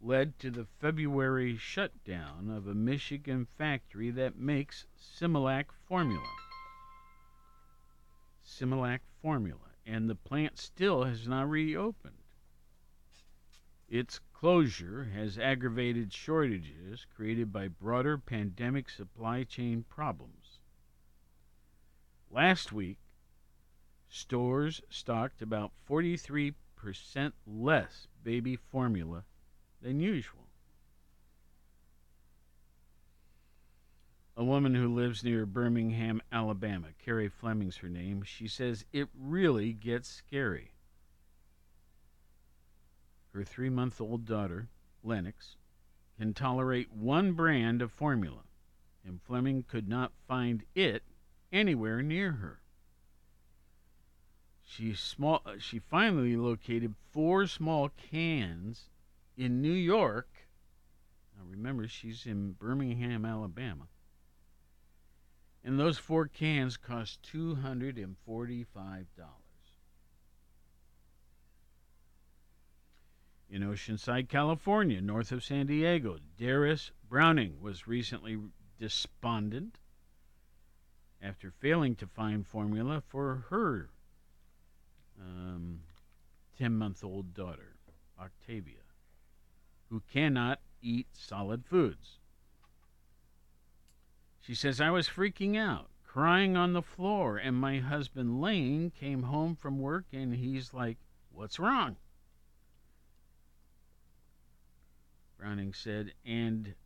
[0.00, 6.22] led to the February shutdown of a Michigan factory that makes Similac formula.
[8.44, 12.16] Similac formula, and the plant still has not reopened.
[13.88, 20.58] Its closure has aggravated shortages created by broader pandemic supply chain problems.
[22.30, 22.98] Last week,
[24.08, 26.54] stores stocked about 43%
[27.46, 29.24] less baby formula
[29.80, 30.45] than usual.
[34.38, 39.72] A woman who lives near Birmingham, Alabama, Carrie Fleming's her name, she says it really
[39.72, 40.72] gets scary.
[43.32, 44.68] Her three month old daughter,
[45.02, 45.56] Lennox,
[46.18, 48.42] can tolerate one brand of formula,
[49.06, 51.02] and Fleming could not find it
[51.50, 52.60] anywhere near her.
[54.62, 58.90] She small uh, she finally located four small cans
[59.34, 60.28] in New York.
[61.34, 63.86] Now remember she's in Birmingham, Alabama.
[65.66, 69.32] And those four cans cost two hundred and forty-five dollars.
[73.50, 78.38] In Oceanside, California, north of San Diego, Darius Browning was recently
[78.78, 79.80] despondent
[81.20, 83.90] after failing to find formula for her
[85.20, 85.80] um,
[86.58, 87.74] 10 month old daughter,
[88.20, 88.84] Octavia,
[89.90, 92.20] who cannot eat solid foods.
[94.46, 99.24] She says, I was freaking out, crying on the floor, and my husband Lane came
[99.24, 100.98] home from work and he's like,
[101.32, 101.96] What's wrong?
[105.36, 106.76] Browning said, and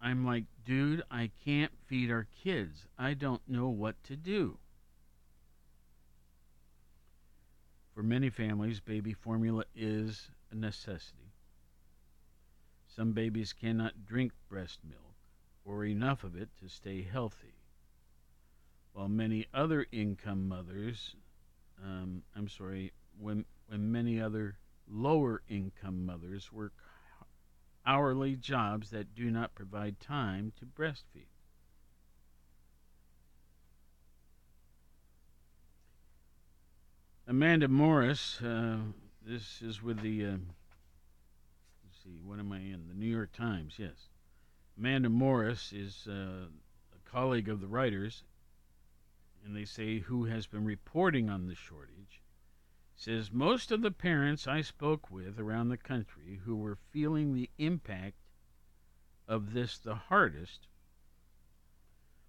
[0.00, 2.86] I'm like, dude, I can't feed our kids.
[2.98, 4.56] I don't know what to do.
[7.94, 11.34] For many families, baby formula is a necessity.
[12.88, 15.13] Some babies cannot drink breast milk
[15.64, 17.54] or enough of it to stay healthy,
[18.92, 21.16] while many other income mothers,
[21.82, 24.56] um, I'm sorry, when, when many other
[24.88, 26.72] lower income mothers work
[27.86, 31.26] hourly jobs that do not provide time to breastfeed.
[37.26, 38.76] Amanda Morris, uh,
[39.26, 40.30] this is with the, uh,
[41.82, 42.84] let's see, what am I in?
[42.88, 44.10] The New York Times, yes.
[44.76, 46.46] Amanda Morris is uh,
[46.92, 48.24] a colleague of the writers,
[49.44, 52.20] and they say who has been reporting on the shortage
[52.96, 57.50] says most of the parents I spoke with around the country who were feeling the
[57.58, 58.18] impact
[59.26, 60.68] of this the hardest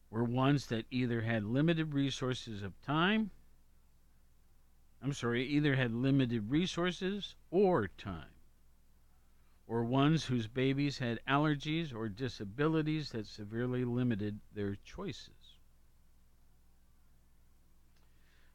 [0.10, 3.30] were ones that either had limited resources of time
[5.06, 8.35] I'm sorry, either had limited resources or time,
[9.68, 15.56] or ones whose babies had allergies or disabilities that severely limited their choices.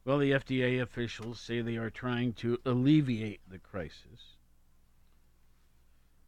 [0.03, 4.37] Well, the FDA officials say they are trying to alleviate the crisis.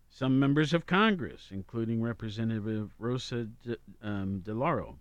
[0.09, 4.97] Some members of Congress, including Representative Rosa De, um, DeLauro,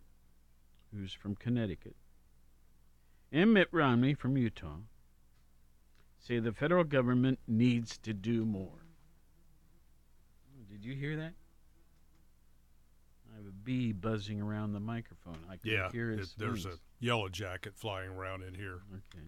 [0.90, 1.96] who's from Connecticut,
[3.30, 4.78] and Mitt Romney from Utah,
[6.18, 8.81] say the federal government needs to do more.
[10.72, 11.34] Did you hear that?
[13.30, 15.38] I have a bee buzzing around the microphone.
[15.50, 18.80] I can Yeah, hear it, there's a yellow jacket flying around in here.
[18.90, 19.26] Okay.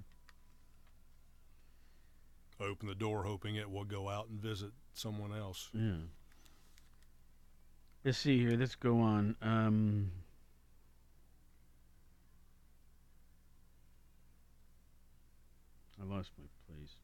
[2.60, 5.68] I open the door hoping it will go out and visit someone else.
[5.74, 5.96] Yeah.
[8.04, 8.56] Let's see here.
[8.56, 9.36] Let's go on.
[9.42, 10.12] Um,
[16.00, 16.96] I lost my place.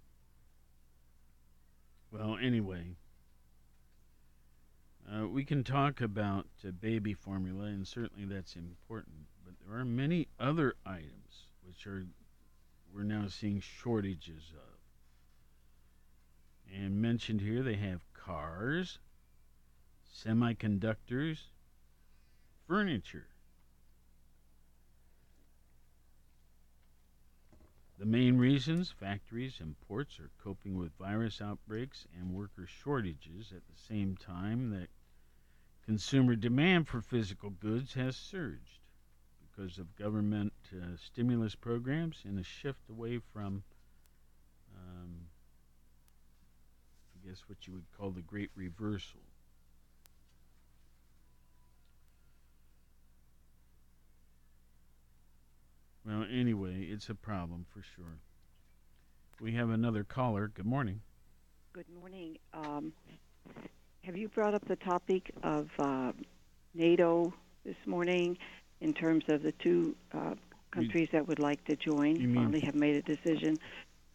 [2.11, 2.97] Well, anyway,
[5.13, 9.27] uh, we can talk about uh, baby formula, and certainly that's important.
[9.45, 12.05] But there are many other items which are
[12.95, 14.79] we're now seeing shortages of.
[16.73, 18.99] And mentioned here, they have cars,
[20.13, 21.39] semiconductors,
[22.67, 23.27] furniture.
[27.99, 33.67] The main reasons factories and ports are coping with virus outbreaks and worker shortages at
[33.67, 34.89] the same time that
[35.91, 38.79] consumer demand for physical goods has surged
[39.43, 43.65] because of government uh, stimulus programs and a shift away from,
[44.73, 45.17] um,
[47.13, 49.19] I guess, what you would call the great reversal.
[56.07, 58.21] Well, anyway, it's a problem for sure.
[59.41, 60.53] We have another caller.
[60.55, 61.01] Good morning.
[61.73, 62.39] Good morning.
[62.55, 62.93] Um,
[64.05, 66.13] have you brought up the topic of uh,
[66.75, 67.33] NATO
[67.65, 68.39] this morning
[68.81, 70.35] in terms of the two uh,
[70.71, 72.17] countries that would like to join?
[72.17, 73.59] you mean- finally have made a decision.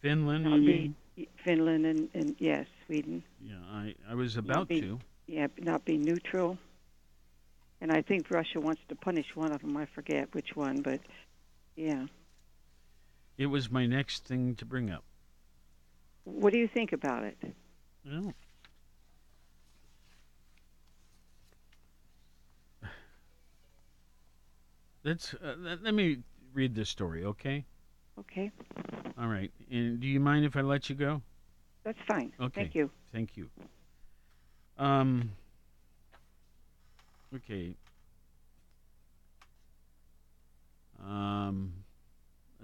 [0.02, 1.26] Finland, you be- mean?
[1.44, 3.22] Finland and, and yes, Sweden.
[3.40, 4.98] Yeah, I, I was about be- to.
[5.26, 6.58] Yeah, not be neutral.
[7.80, 9.76] And I think Russia wants to punish one of them.
[9.76, 11.00] I forget which one, but
[11.74, 12.06] yeah.
[13.36, 15.04] It was my next thing to bring up.
[16.24, 17.36] What do you think about it?
[18.04, 18.32] Well,
[25.06, 26.18] let's uh, let, me
[26.52, 27.64] read this story, okay?
[28.18, 28.50] Okay,
[29.18, 29.52] All right.
[29.70, 31.22] And do you mind if I let you go?
[31.84, 32.32] that's fine.
[32.40, 32.62] Okay.
[32.62, 32.90] Thank you.
[33.12, 33.48] Thank you.
[34.78, 35.30] Um.
[37.34, 37.74] Okay.
[41.06, 41.72] Um,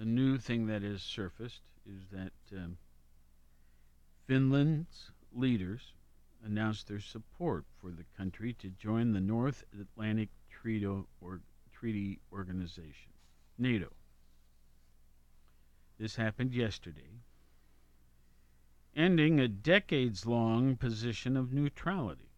[0.00, 2.76] a new thing that has surfaced is that um,
[4.26, 5.92] Finland's leaders
[6.44, 11.40] announced their support for the country to join the North Atlantic Treaty, or,
[11.82, 13.10] Treaty Organization,
[13.58, 13.88] NATO.
[15.98, 17.24] This happened yesterday
[18.94, 22.30] ending a decades long position of neutrality.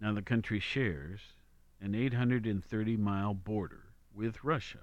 [0.00, 1.20] Now, the country shares
[1.80, 4.80] an 830 mile border with Russia.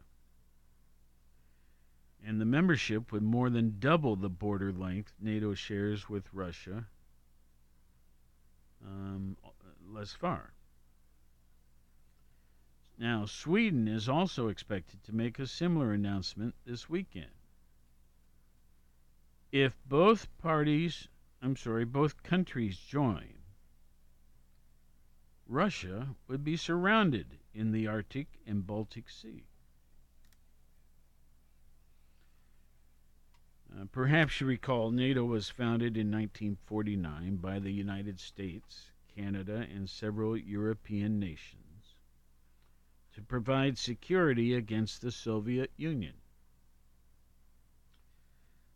[2.25, 6.85] And the membership would more than double the border length NATO shares with Russia
[8.85, 9.35] um,
[9.85, 10.53] less far.
[13.01, 17.31] Now, Sweden is also expected to make a similar announcement this weekend
[19.51, 21.07] if both parties
[21.41, 23.33] I'm sorry, both countries join,
[25.47, 29.47] Russia would be surrounded in the Arctic and Baltic Sea.
[33.75, 39.89] Uh, perhaps you recall NATO was founded in 1949 by the United States, Canada, and
[39.89, 41.70] several European nations
[43.13, 46.15] to provide security against the Soviet Union.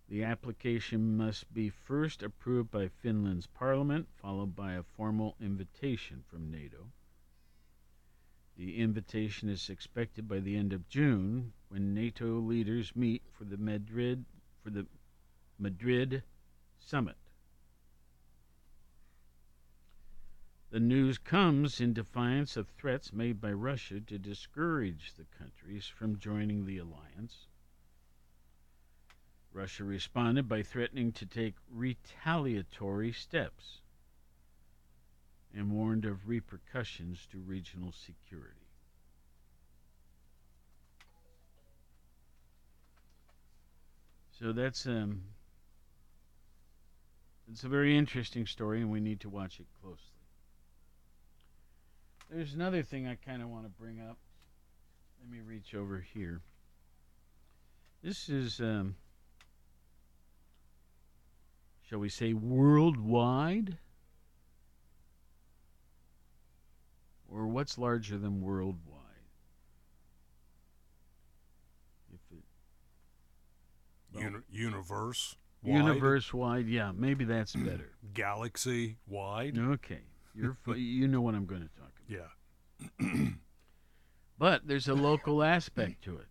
[0.07, 6.51] The application must be first approved by Finland's parliament, followed by a formal invitation from
[6.51, 6.91] NATO.
[8.57, 13.57] The invitation is expected by the end of June when NATO leaders meet for the
[13.57, 14.25] Madrid
[14.63, 14.87] for the
[15.57, 16.23] Madrid
[16.79, 17.17] summit.
[20.71, 26.19] The news comes in defiance of threats made by Russia to discourage the countries from
[26.19, 27.47] joining the alliance.
[29.53, 33.81] Russia responded by threatening to take retaliatory steps
[35.53, 38.67] and warned of repercussions to regional security.
[44.31, 45.23] So that's um,
[47.49, 50.14] it's a very interesting story, and we need to watch it closely.
[52.29, 54.17] There's another thing I kind of want to bring up.
[55.21, 56.41] Let me reach over here.
[58.03, 58.95] This is, um,
[61.87, 63.77] shall we say, worldwide?
[67.29, 69.01] Or what's larger than worldwide?
[72.13, 72.43] If it
[74.13, 75.35] Well- Uni- universe.
[75.63, 77.91] Wide, universe wide, yeah, maybe that's better.
[78.13, 79.57] Galaxy wide.
[79.57, 80.01] Okay,
[80.35, 81.84] you're you know what I'm going to talk about.
[82.07, 82.27] Yeah.
[84.37, 86.27] But there's a local aspect to it.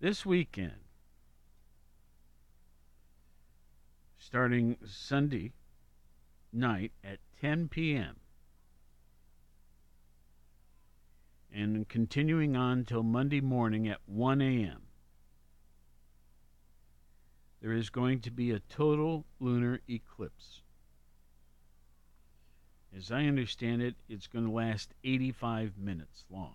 [0.00, 0.80] This weekend,
[4.18, 5.52] starting Sunday
[6.52, 8.16] night at 10 p.m.
[11.52, 14.82] and continuing on till Monday morning at 1 a.m.
[17.60, 20.62] There is going to be a total lunar eclipse.
[22.96, 26.54] As I understand it, it's going to last 85 minutes long.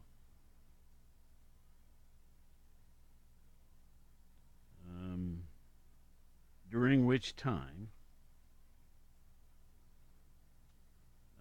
[4.90, 5.44] Um,
[6.72, 7.90] during which time,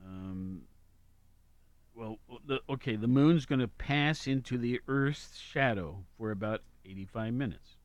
[0.04, 0.62] um,
[1.94, 7.32] well, the, okay, the moon's going to pass into the Earth's shadow for about 85
[7.32, 7.76] minutes,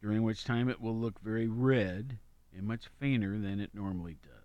[0.00, 2.18] during which time it will look very red
[2.56, 4.35] and much fainter than it normally does.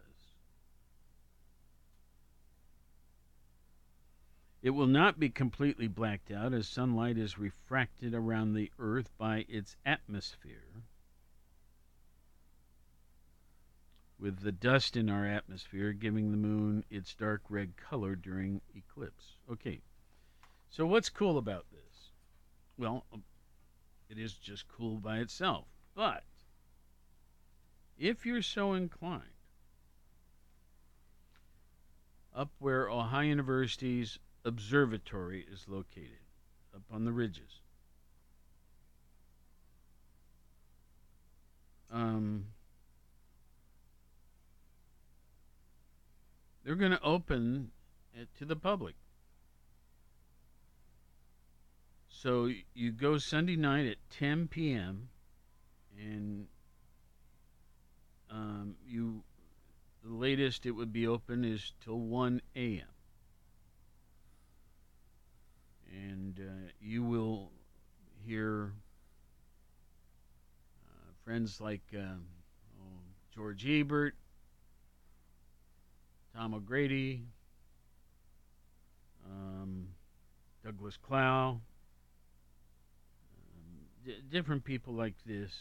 [4.61, 9.45] It will not be completely blacked out as sunlight is refracted around the Earth by
[9.49, 10.83] its atmosphere.
[14.19, 19.37] With the dust in our atmosphere giving the moon its dark red color during eclipse.
[19.51, 19.81] Okay,
[20.69, 22.11] so what's cool about this?
[22.77, 23.23] Well, um,
[24.09, 25.65] it is just cool by itself.
[25.95, 26.23] But
[27.97, 29.23] if you're so inclined,
[32.35, 36.19] up where Ohio University's observatory is located,
[36.75, 37.61] up on the ridges.
[41.91, 42.45] Um,
[46.63, 47.71] they're going to open
[48.13, 48.95] it to the public.
[52.09, 55.09] So you go Sunday night at 10 p.m.
[55.99, 56.47] and
[58.29, 59.23] um, you
[60.03, 62.87] the latest it would be open is till 1 a.m.
[65.91, 67.51] And uh, you will
[68.25, 68.71] hear
[70.87, 72.25] uh, friends like um,
[72.79, 73.01] oh,
[73.35, 74.15] George Ebert,
[76.35, 77.23] Tom O'Grady,
[79.25, 79.87] um,
[80.63, 81.61] Douglas Clowe, um,
[84.05, 85.51] d- different people like this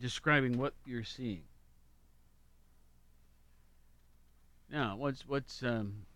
[0.00, 1.42] describing what you're seeing.
[4.70, 6.06] Now, what's what's um,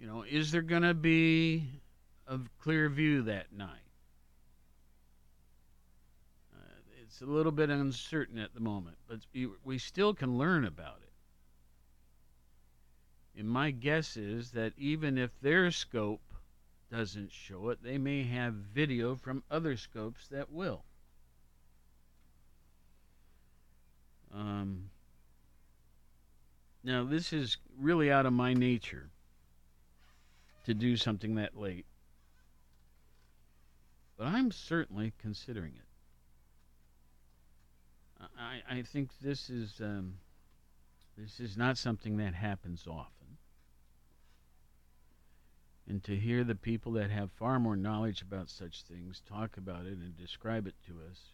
[0.00, 1.68] you know, is there going to be
[2.26, 3.68] a clear view that night?
[6.56, 9.18] Uh, it's a little bit uncertain at the moment, but
[9.62, 11.12] we still can learn about it.
[13.38, 16.22] And my guess is that even if their scope
[16.90, 20.82] doesn't show it, they may have video from other scopes that will.
[24.34, 24.88] Um,
[26.82, 29.10] now, this is really out of my nature
[30.64, 31.86] to do something that late.
[34.20, 35.86] but I'm certainly considering it.
[38.38, 40.16] I, I think this is um,
[41.16, 43.38] this is not something that happens often.
[45.88, 49.86] And to hear the people that have far more knowledge about such things talk about
[49.86, 51.32] it and describe it to us,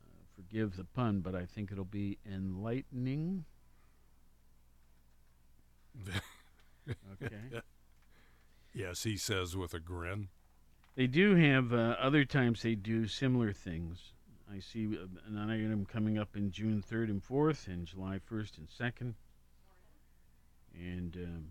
[0.00, 3.46] uh, forgive the pun, but I think it'll be enlightening.
[6.88, 7.60] Okay.
[8.76, 10.30] Yes, he says with a grin.
[10.96, 14.12] They do have uh, other times they do similar things.
[14.52, 18.58] I see uh, an item coming up in June 3rd and 4th, and July 1st
[18.58, 19.14] and 2nd.
[20.74, 21.46] And um,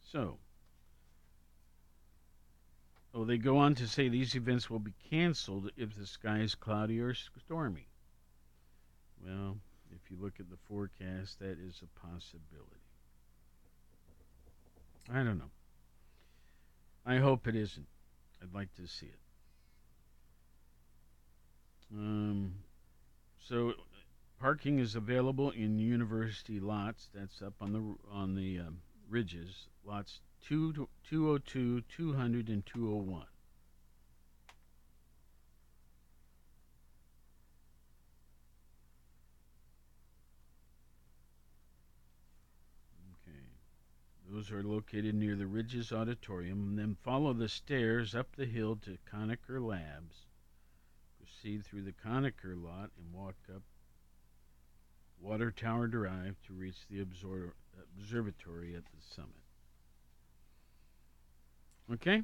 [0.00, 0.38] so,
[3.14, 6.54] oh, they go on to say these events will be canceled if the sky is
[6.54, 7.88] cloudy or stormy.
[9.24, 9.56] Well,
[9.90, 12.81] if you look at the forecast, that is a possibility.
[15.10, 15.50] I don't know.
[17.04, 17.86] I hope it isn't.
[18.42, 19.18] I'd like to see it.
[21.92, 22.54] Um,
[23.38, 23.74] so
[24.40, 27.08] parking is available in university lots.
[27.14, 28.78] That's up on the on the um,
[29.08, 29.68] ridges.
[29.84, 33.26] Lots 2 to 202, 200, and 201.
[44.32, 46.68] Those are located near the Ridges Auditorium.
[46.68, 50.24] And then follow the stairs up the hill to Konneker Labs.
[51.18, 53.60] Proceed through the Konneker lot and walk up
[55.20, 57.52] Water Tower Drive to reach the obsor-
[57.98, 59.30] observatory at the summit.
[61.92, 62.22] Okay?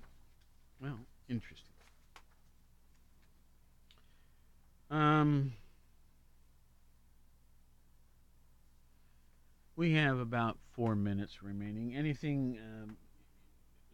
[0.80, 0.98] Well,
[1.28, 1.74] interesting.
[4.90, 5.52] Um,
[9.78, 11.94] we have about four minutes remaining.
[11.94, 12.96] Anything, um,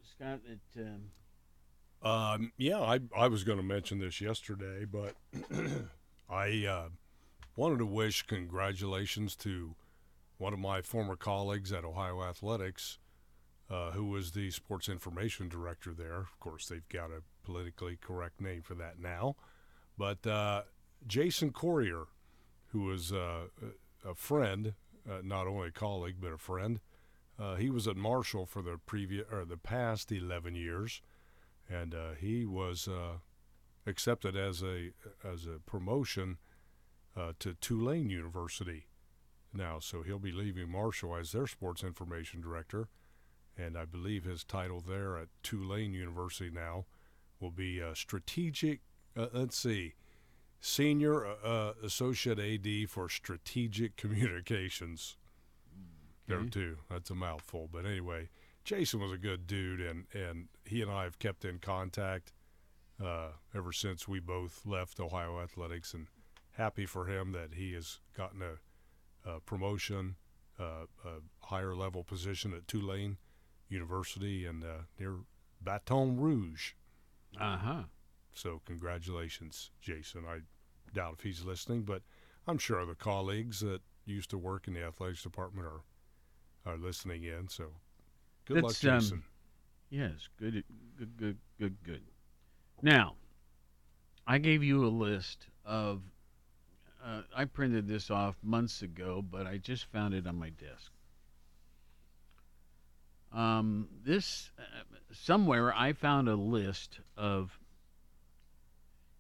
[0.03, 0.41] Scott,
[0.75, 0.83] that.
[0.83, 1.11] Um,
[2.03, 5.15] Um, yeah, I, I was going to mention this yesterday, but
[6.31, 6.89] I uh,
[7.55, 9.75] wanted to wish congratulations to
[10.39, 12.99] one of my former colleagues at Ohio Athletics,
[13.71, 16.17] uh, who was the sports information director there.
[16.17, 19.37] Of course, they've got a politically correct name for that now.
[19.99, 20.63] But uh,
[21.07, 22.07] Jason Corriher,
[22.69, 23.67] who was uh, a
[24.05, 24.75] a friend,
[25.09, 26.81] uh, not only a colleague but a friend,
[27.39, 31.03] uh, he was at Marshall for the previous or the past 11 years
[31.69, 33.19] and uh, he was uh,
[33.87, 34.91] accepted as a
[35.25, 36.39] as a promotion
[37.17, 38.87] uh, to Tulane University
[39.53, 39.79] now.
[39.79, 42.89] So he'll be leaving Marshall as their sports information director,
[43.57, 46.87] and I believe his title there at Tulane University now
[47.41, 48.81] will be uh, strategic.
[49.17, 49.95] Let's see,
[50.61, 55.17] senior uh, associate AD for strategic communications.
[56.27, 56.79] There too.
[56.91, 58.29] That's a mouthful, but anyway.
[58.65, 62.33] Jason was a good dude, and, and he and I have kept in contact
[63.03, 66.07] uh, ever since we both left Ohio Athletics, and
[66.53, 70.17] happy for him that he has gotten a, a promotion,
[70.59, 73.19] uh, a higher level position at Tulane
[73.69, 75.17] University and uh, near
[75.61, 76.73] Baton Rouge.
[77.39, 77.83] uh huh.
[78.35, 80.25] So congratulations, Jason.
[80.29, 80.41] I
[80.93, 82.03] doubt if he's listening, but
[82.47, 85.83] I'm sure other colleagues that used to work in the athletics department are
[86.67, 87.49] are listening in.
[87.49, 87.67] So
[88.45, 89.23] good luck, That's, um, Jason.
[89.91, 90.65] Yes, good,
[90.99, 92.03] good, good, good, good.
[92.83, 93.15] Now,
[94.27, 96.03] I gave you a list of.
[97.05, 100.91] Uh, I printed this off months ago, but I just found it on my desk.
[103.31, 104.63] Um, this uh,
[105.13, 107.59] somewhere I found a list of.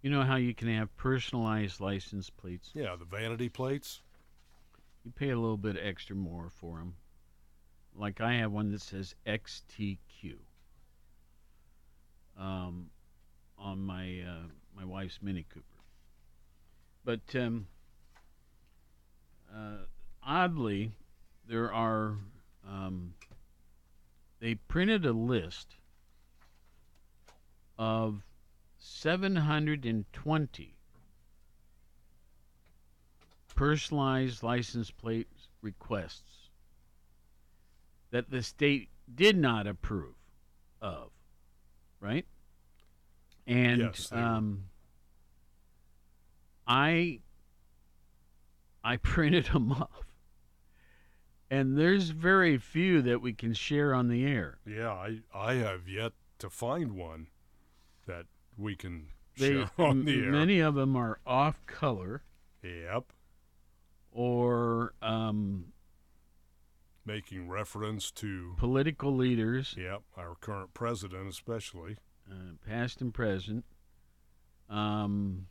[0.04, 2.72] You know how you can have personalized license plates.
[2.74, 4.02] Yeah, the vanity plates.
[5.02, 6.96] You pay a little bit extra more for them.
[7.96, 10.34] Like I have one that says XTQ
[12.38, 12.90] um,
[13.56, 15.64] on my uh, my wife's Mini Cooper.
[17.02, 17.66] But um,
[19.50, 19.86] uh,
[20.22, 20.92] oddly,
[21.48, 22.18] there are
[22.68, 23.14] um,
[24.38, 25.76] they printed a list
[27.78, 28.22] of
[28.86, 30.76] 720
[33.54, 35.26] personalized license plate
[35.62, 36.50] requests
[38.10, 40.16] that the state did not approve
[40.82, 41.10] of,
[41.98, 42.26] right?
[43.46, 44.64] And Yes, um,
[46.66, 47.20] I
[48.82, 50.04] I printed them off,
[51.50, 54.58] and there's very few that we can share on the air.
[54.66, 57.28] Yeah, I I have yet to find one
[58.06, 58.26] that
[58.56, 60.30] we can They share on the air.
[60.32, 62.22] many of them are off color
[62.62, 63.12] Yep,
[64.10, 65.66] or um,
[67.04, 69.74] making reference to political leaders.
[69.76, 71.96] yep our current president especially.
[72.30, 73.64] uh, past and present.
[74.70, 75.46] Um,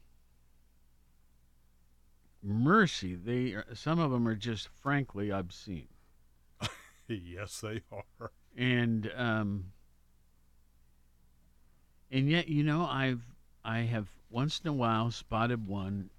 [2.41, 5.87] mercy, they are, some of them are just frankly obscene,
[7.07, 8.31] yes, they are.
[8.57, 9.65] and um,
[12.13, 13.23] and yet you know I've
[13.65, 16.11] I have once in a while spotted one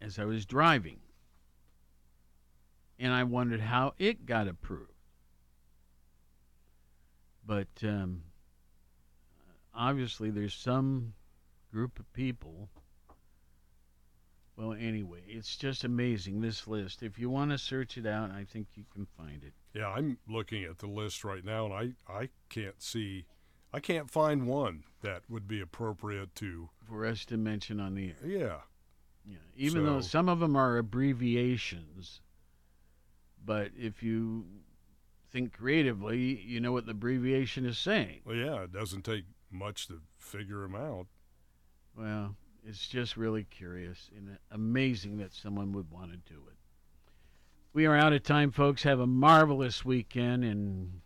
[0.00, 1.00] as I was driving,
[2.98, 4.92] and I wondered how it got approved.
[7.44, 8.22] But um,
[9.74, 11.14] obviously, there's some
[11.72, 12.68] group of people.
[14.56, 17.02] Well, anyway, it's just amazing this list.
[17.02, 19.52] If you want to search it out, I think you can find it.
[19.74, 23.26] Yeah, I'm looking at the list right now, and I, I can't see,
[23.74, 26.68] I can't find one that would be appropriate to.
[26.86, 28.16] for us to mention on the air.
[28.24, 28.56] Yeah,
[29.26, 32.20] Yeah, even though some of them are abbreviations,
[33.44, 34.44] but if you
[35.28, 38.20] think creatively, you know what the abbreviation is saying.
[38.24, 41.08] well, yeah, it doesn't take much to figure them out.
[41.96, 46.56] Well, it's just really curious and amazing that someone would want to do it.
[47.72, 48.84] We are out of time, folks.
[48.84, 51.00] Have a marvelous weekend and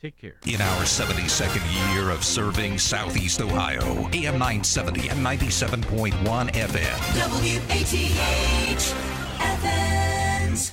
[0.00, 0.36] take care.
[0.46, 6.12] In our 72nd year of serving Southeast Ohio, AM 970 and 97.1
[6.52, 6.98] FM.
[7.30, 8.94] WATH
[9.40, 10.72] Athens.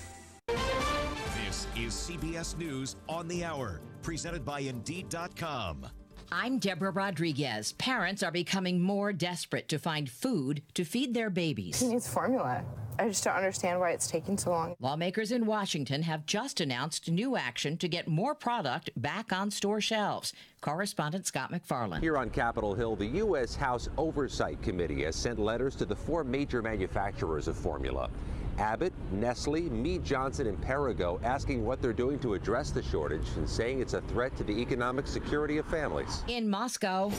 [1.46, 5.88] This is CBS News on the Hour, presented by Indeed.com.
[6.32, 7.74] I'm Deborah Rodriguez.
[7.74, 11.80] Parents are becoming more desperate to find food to feed their babies.
[11.80, 12.64] He needs formula.
[12.98, 14.76] I just don't understand why it's taking so long.
[14.80, 19.82] Lawmakers in Washington have just announced new action to get more product back on store
[19.82, 20.34] shelves.
[20.62, 22.02] Correspondent Scott MacFarlane.
[22.02, 23.56] Here on Capitol Hill, the U.S.
[23.56, 28.10] House Oversight Committee has sent letters to the four major manufacturers of formula.
[28.58, 33.50] Abbott, Nestle, Mead Johnson, and Perrigo asking what they're doing to address the shortage and
[33.50, 36.24] saying it's a threat to the economic security of families.
[36.28, 37.12] In Moscow,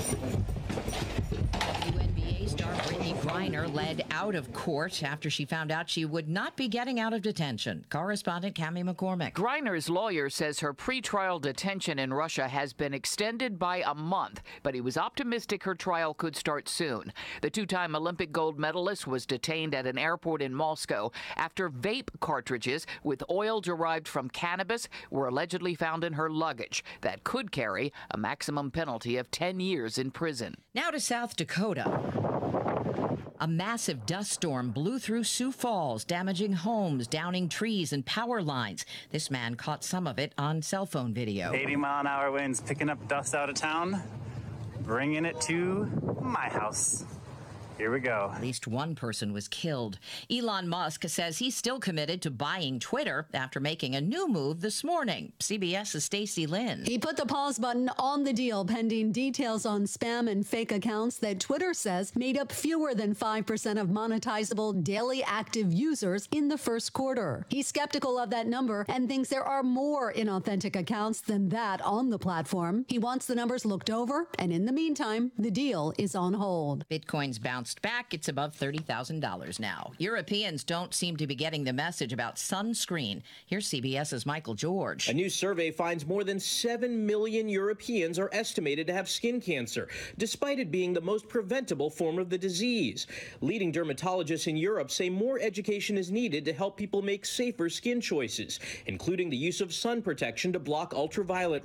[2.27, 6.57] WNBA star Brittney Griner led out of court after she found out she would not
[6.57, 7.85] be getting out of detention.
[7.89, 9.33] Correspondent Cami McCormick.
[9.33, 14.75] Griner's lawyer says her pretrial detention in Russia has been extended by a month, but
[14.75, 17.13] he was optimistic her trial could start soon.
[17.43, 22.09] The two time Olympic gold medalist was detained at an airport in Moscow after vape
[22.21, 27.93] cartridges with oil derived from cannabis were allegedly found in her luggage that could carry
[28.11, 30.57] a maximum penalty of 10 years in prison.
[30.75, 32.16] Now to South Dakota.
[33.39, 38.85] A massive dust storm blew through Sioux Falls, damaging homes, downing trees, and power lines.
[39.11, 41.53] This man caught some of it on cell phone video.
[41.53, 44.03] 80 mile an hour winds picking up dust out of town,
[44.81, 45.87] bringing it to
[46.21, 47.05] my house.
[47.77, 48.33] Here we go.
[48.35, 49.99] At least one person was killed.
[50.31, 54.83] Elon Musk says he's still committed to buying Twitter after making a new move this
[54.83, 55.33] morning.
[55.41, 56.85] CBS's Stacey Lynn.
[56.87, 61.19] He put the pause button on the deal pending details on spam and fake accounts
[61.19, 66.59] that Twitter says made up fewer than 5% of monetizable daily active users in the
[66.59, 67.45] first quarter.
[67.51, 72.09] He's skeptical of that number and thinks there are more inauthentic accounts than that on
[72.09, 72.87] the platform.
[72.89, 76.87] He wants the numbers looked over, and in the meantime, the deal is on hold.
[76.89, 78.15] Bitcoin's bounced back.
[78.15, 79.91] It's above $30,000 now.
[79.99, 83.23] Europeans don't seem to be getting the message about sunscreen.
[83.47, 85.09] Here's CBS's Michael George.
[85.09, 89.89] A new survey finds more than 7 million Europeans are estimated to have skin cancer,
[90.17, 93.09] despite it being the most preventable form of the disease.
[93.41, 98.01] Leading dermatologists in Europe say more education is needed to help people make safer skin
[98.01, 101.65] choices, including the use of sun protection to block ultraviolet